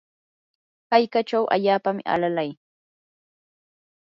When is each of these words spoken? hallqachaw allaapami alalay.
hallqachaw 0.91 1.45
allaapami 1.55 2.03
alalay. 2.13 2.49